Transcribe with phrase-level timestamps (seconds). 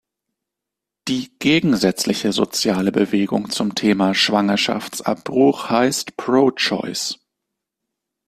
[1.07, 7.19] Die gegensätzliche soziale Bewegung zum Thema Schwangerschaftsabbruch heißt Pro-Choice.